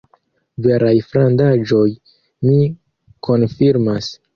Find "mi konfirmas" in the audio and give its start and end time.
2.51-4.15